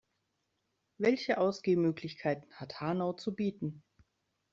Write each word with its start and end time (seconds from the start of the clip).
Welche 0.97 1.37
Ausgehmöglichkeiten 1.37 2.51
hat 2.55 2.81
Hanau 2.81 3.13
zu 3.13 3.35
bieten? 3.35 3.83